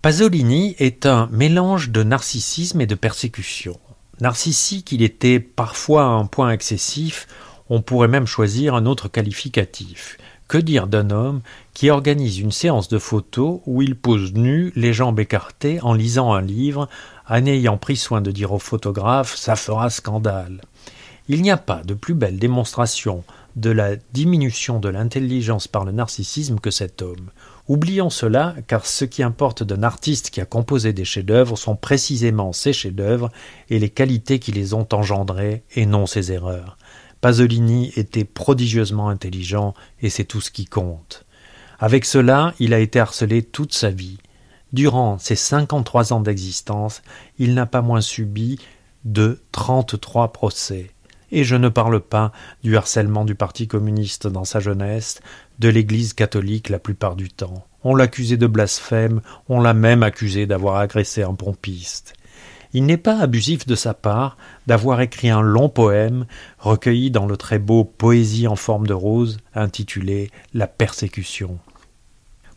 Pasolini 0.00 0.76
est 0.78 1.06
un 1.06 1.28
mélange 1.32 1.90
de 1.90 2.04
narcissisme 2.04 2.80
et 2.80 2.86
de 2.86 2.94
persécution. 2.94 3.80
Narcissique, 4.20 4.92
il 4.92 5.02
était 5.02 5.40
parfois 5.40 6.04
à 6.04 6.10
un 6.10 6.24
point 6.24 6.52
excessif, 6.52 7.26
on 7.68 7.82
pourrait 7.82 8.06
même 8.06 8.24
choisir 8.24 8.76
un 8.76 8.86
autre 8.86 9.08
qualificatif. 9.08 10.16
Que 10.46 10.56
dire 10.56 10.86
d'un 10.86 11.10
homme 11.10 11.40
qui 11.74 11.90
organise 11.90 12.38
une 12.38 12.52
séance 12.52 12.88
de 12.88 12.98
photos 12.98 13.60
où 13.66 13.82
il 13.82 13.96
pose 13.96 14.34
nu, 14.34 14.72
les 14.76 14.92
jambes 14.92 15.18
écartées, 15.18 15.80
en 15.82 15.94
lisant 15.94 16.32
un 16.32 16.42
livre, 16.42 16.88
en 17.28 17.44
ayant 17.46 17.76
pris 17.76 17.96
soin 17.96 18.20
de 18.20 18.30
dire 18.30 18.52
au 18.52 18.60
photographe 18.60 19.34
ça 19.34 19.56
fera 19.56 19.90
scandale. 19.90 20.60
Il 21.26 21.42
n'y 21.42 21.50
a 21.50 21.56
pas 21.56 21.82
de 21.82 21.94
plus 21.94 22.14
belle 22.14 22.38
démonstration 22.38 23.24
de 23.56 23.70
la 23.70 23.96
diminution 24.12 24.78
de 24.78 24.88
l'intelligence 24.88 25.66
par 25.66 25.84
le 25.84 25.90
narcissisme 25.90 26.60
que 26.60 26.70
cet 26.70 27.02
homme. 27.02 27.30
Oublions 27.68 28.08
cela, 28.08 28.54
car 28.66 28.86
ce 28.86 29.04
qui 29.04 29.22
importe 29.22 29.62
d'un 29.62 29.82
artiste 29.82 30.30
qui 30.30 30.40
a 30.40 30.46
composé 30.46 30.94
des 30.94 31.04
chefs-d'œuvre 31.04 31.56
sont 31.56 31.76
précisément 31.76 32.54
ses 32.54 32.72
chefs-d'œuvre 32.72 33.30
et 33.68 33.78
les 33.78 33.90
qualités 33.90 34.38
qui 34.38 34.52
les 34.52 34.72
ont 34.72 34.88
engendrés, 34.92 35.62
et 35.74 35.84
non 35.84 36.06
ses 36.06 36.32
erreurs. 36.32 36.78
Pasolini 37.20 37.92
était 37.96 38.24
prodigieusement 38.24 39.10
intelligent, 39.10 39.74
et 40.00 40.08
c'est 40.08 40.24
tout 40.24 40.40
ce 40.40 40.50
qui 40.50 40.64
compte. 40.64 41.26
Avec 41.78 42.06
cela, 42.06 42.54
il 42.58 42.72
a 42.72 42.78
été 42.78 43.00
harcelé 43.00 43.42
toute 43.42 43.74
sa 43.74 43.90
vie. 43.90 44.18
Durant 44.72 45.18
ses 45.18 45.36
cinquante-trois 45.36 46.12
ans 46.12 46.20
d'existence, 46.20 47.02
il 47.38 47.52
n'a 47.54 47.66
pas 47.66 47.82
moins 47.82 48.00
subi 48.00 48.58
de 49.04 49.42
trente-trois 49.52 50.32
procès. 50.32 50.90
Et 51.30 51.44
je 51.44 51.56
ne 51.56 51.68
parle 51.68 52.00
pas 52.00 52.32
du 52.62 52.76
harcèlement 52.76 53.24
du 53.24 53.34
Parti 53.34 53.68
communiste 53.68 54.26
dans 54.26 54.44
sa 54.44 54.60
jeunesse, 54.60 55.20
de 55.58 55.68
l'Église 55.68 56.14
catholique 56.14 56.68
la 56.68 56.78
plupart 56.78 57.16
du 57.16 57.28
temps. 57.28 57.66
On 57.84 57.94
l'accusait 57.94 58.36
de 58.36 58.46
blasphème, 58.46 59.20
on 59.48 59.60
l'a 59.60 59.74
même 59.74 60.02
accusé 60.02 60.46
d'avoir 60.46 60.76
agressé 60.76 61.22
un 61.22 61.34
pompiste. 61.34 62.14
Il 62.72 62.84
n'est 62.84 62.98
pas 62.98 63.18
abusif 63.18 63.66
de 63.66 63.74
sa 63.74 63.94
part 63.94 64.36
d'avoir 64.66 65.00
écrit 65.00 65.30
un 65.30 65.40
long 65.40 65.68
poème 65.68 66.26
recueilli 66.58 67.10
dans 67.10 67.26
le 67.26 67.36
très 67.36 67.58
beau 67.58 67.84
Poésie 67.84 68.46
en 68.46 68.56
forme 68.56 68.86
de 68.86 68.92
rose 68.92 69.38
intitulé 69.54 70.30
La 70.52 70.66
persécution. 70.66 71.58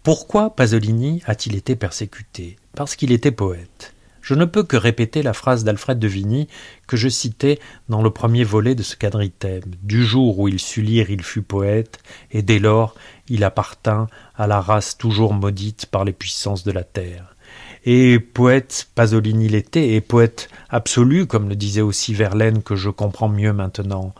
Pourquoi 0.04 0.56
Pasolini 0.56 1.22
a-t-il 1.26 1.56
été 1.56 1.76
persécuté? 1.76 2.58
Parce 2.76 2.96
qu'il 2.96 3.12
était 3.12 3.32
poète. 3.32 3.94
Je 4.22 4.36
ne 4.36 4.46
peux 4.46 4.64
que 4.64 4.78
répéter 4.78 5.24
la 5.24 5.34
phrase 5.34 5.64
d'Alfred 5.64 6.00
de 6.00 6.08
Vigny 6.08 6.48
que 6.88 6.98
je 6.98 7.10
citais 7.10 7.60
dans 7.90 8.02
le 8.02 8.12
premier 8.12 8.44
volet 8.44 8.76
de 8.76 8.84
ce 8.84 8.96
quadritème. 8.96 9.64
Du 9.82 10.06
jour 10.06 10.40
où 10.40 10.48
il 10.48 10.60
sut 10.60 10.82
lire, 10.82 11.10
il 11.10 11.24
fut 11.24 11.42
poète, 11.42 12.00
et 12.32 12.42
dès 12.42 12.60
lors 12.60 12.96
il 13.28 13.44
appartint 13.44 14.08
à 14.36 14.46
la 14.46 14.62
race 14.62 14.98
toujours 14.98 15.34
maudite 15.34 15.86
par 15.86 16.06
les 16.06 16.14
puissances 16.14 16.64
de 16.64 16.72
la 16.72 16.84
terre. 16.84 17.36
Et 17.86 18.20
poète, 18.20 18.90
Pasolini 18.94 19.48
l'était, 19.48 19.94
et 19.94 20.02
poète 20.02 20.50
absolu, 20.70 21.26
comme 21.26 21.50
le 21.50 21.56
disait 21.56 21.82
aussi 21.82 22.14
Verlaine, 22.14 22.62
que 22.62 22.76
je 22.76 22.90
comprends 22.90 23.30
mieux 23.30 23.54
maintenant. 23.54 24.14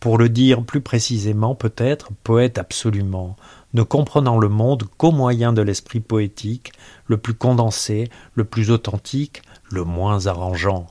Pour 0.00 0.18
le 0.18 0.28
dire 0.28 0.62
plus 0.62 0.82
précisément, 0.82 1.54
peut-être, 1.54 2.10
poète 2.22 2.58
absolument, 2.58 3.36
ne 3.76 3.82
comprenant 3.82 4.38
le 4.38 4.48
monde 4.48 4.84
qu'au 4.96 5.12
moyen 5.12 5.52
de 5.52 5.60
l'esprit 5.60 6.00
poétique, 6.00 6.72
le 7.06 7.18
plus 7.18 7.34
condensé, 7.34 8.08
le 8.34 8.44
plus 8.44 8.70
authentique, 8.70 9.42
le 9.70 9.84
moins 9.84 10.26
arrangeant. 10.26 10.86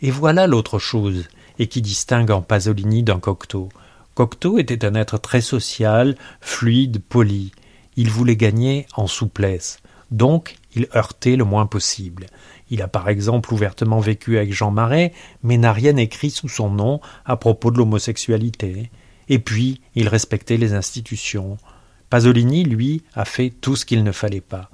Et 0.00 0.10
voilà 0.10 0.46
l'autre 0.46 0.78
chose, 0.78 1.28
et 1.58 1.66
qui 1.66 1.82
distingue 1.82 2.30
en 2.30 2.40
Pasolini 2.40 3.02
d'un 3.02 3.20
Cocteau. 3.20 3.68
Cocteau 4.14 4.58
était 4.58 4.86
un 4.86 4.94
être 4.94 5.18
très 5.18 5.42
social, 5.42 6.16
fluide, 6.40 7.02
poli. 7.06 7.52
Il 7.96 8.10
voulait 8.10 8.36
gagner 8.36 8.86
en 8.96 9.06
souplesse. 9.06 9.80
Donc, 10.10 10.56
il 10.74 10.88
heurtait 10.96 11.36
le 11.36 11.44
moins 11.44 11.66
possible. 11.66 12.26
Il 12.70 12.80
a 12.80 12.88
par 12.88 13.10
exemple 13.10 13.52
ouvertement 13.52 14.00
vécu 14.00 14.38
avec 14.38 14.54
Jean 14.54 14.70
Marais, 14.70 15.12
mais 15.42 15.58
n'a 15.58 15.74
rien 15.74 15.96
écrit 15.96 16.30
sous 16.30 16.48
son 16.48 16.70
nom 16.70 17.00
à 17.26 17.36
propos 17.36 17.70
de 17.70 17.76
l'homosexualité. 17.76 18.90
Et 19.28 19.38
puis, 19.38 19.82
il 19.94 20.08
respectait 20.08 20.56
les 20.56 20.72
institutions. 20.72 21.58
Pasolini, 22.12 22.62
lui, 22.62 23.04
a 23.14 23.24
fait 23.24 23.48
tout 23.48 23.74
ce 23.74 23.86
qu'il 23.86 24.04
ne 24.04 24.12
fallait 24.12 24.42
pas. 24.42 24.68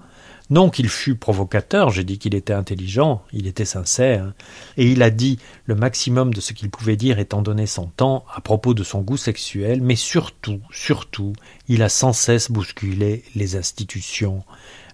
Non 0.50 0.71
qu'il 0.71 0.88
fût 0.88 1.15
provocateur, 1.15 1.91
j'ai 1.91 2.03
dit 2.03 2.19
qu'il 2.19 2.34
était 2.34 2.53
intelligent, 2.53 3.22
il 3.32 3.47
était 3.47 3.65
sincère, 3.65 4.32
et 4.76 4.91
il 4.91 5.04
a 5.04 5.10
dit 5.10 5.38
le 5.66 5.76
maximum 5.76 6.34
de 6.34 6.41
ce 6.41 6.53
qu'il 6.53 6.69
pouvait 6.69 6.97
dire 6.97 7.21
étant 7.21 7.41
donné 7.41 7.66
son 7.66 7.87
temps 7.87 8.25
à 8.34 8.41
propos 8.41 8.75
de 8.75 8.82
son 8.82 9.03
goût 9.03 9.16
sexuel, 9.16 9.82
mais 9.82 9.94
surtout, 9.94 10.59
surtout, 10.72 11.32
il 11.69 11.84
a 11.84 11.88
sans 11.88 12.12
cesse 12.12 12.50
bousculé 12.50 13.22
les 13.37 13.55
institutions, 13.55 14.43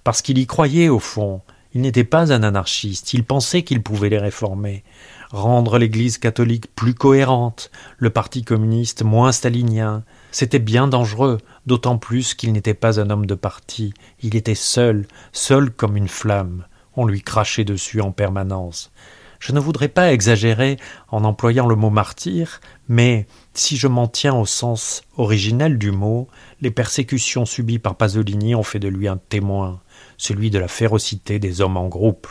parce 0.03 0.21
qu'il 0.21 0.37
y 0.37 0.47
croyait 0.47 0.91
au 0.91 0.99
fond, 0.99 1.41
il 1.73 1.81
n'était 1.81 2.05
pas 2.05 2.31
un 2.31 2.43
anarchiste, 2.43 3.15
il 3.15 3.25
pensait 3.25 3.63
qu'il 3.63 3.83
pouvait 3.83 4.11
les 4.11 4.19
réformer, 4.19 4.85
rendre 5.35 5.79
l'Église 5.79 6.19
catholique 6.19 6.73
plus 6.77 6.95
cohérente, 6.95 7.73
le 7.99 8.11
Parti 8.11 8.45
communiste 8.45 9.03
moins 9.03 9.33
stalinien, 9.33 10.05
c'était 10.31 10.61
bien 10.61 10.87
dangereux, 10.87 11.39
d'autant 11.67 11.99
plus 11.99 12.35
qu'il 12.35 12.53
n'était 12.53 12.73
pas 12.73 13.01
un 13.01 13.11
homme 13.11 13.27
de 13.27 13.35
parti, 13.35 13.95
il 14.23 14.37
était 14.37 14.55
seul, 14.55 15.07
seul 15.33 15.73
comme 15.73 15.97
une 15.97 16.09
flamme, 16.09 16.67
on 16.95 17.05
lui 17.05 17.21
crachait 17.21 17.65
dessus 17.65 18.01
en 18.01 18.13
permanence. 18.13 18.93
Je 19.41 19.53
ne 19.53 19.59
voudrais 19.59 19.89
pas 19.89 20.13
exagérer 20.13 20.77
en 21.11 21.25
employant 21.25 21.67
le 21.67 21.75
mot 21.75 21.91
martyr, 21.91 22.61
mais 22.89 23.27
si 23.55 23.77
je 23.77 23.89
m'en 23.89 24.07
tiens 24.07 24.35
au 24.37 24.47
sens 24.47 25.03
originel 25.17 25.79
du 25.79 25.91
mot, 25.91 26.29
les 26.61 26.71
persécutions 26.71 27.45
subies 27.45 27.81
par 27.81 27.97
Pasolini 27.97 28.55
ont 28.55 28.63
fait 28.63 28.79
de 28.79 28.89
lui 28.89 29.09
un 29.09 29.19
témoin, 29.19 29.81
celui 30.17 30.51
de 30.51 30.61
la 30.61 30.69
férocité 30.69 31.41
des 31.41 31.61
hommes 31.61 31.77
en 31.77 31.89
groupe. 31.89 32.29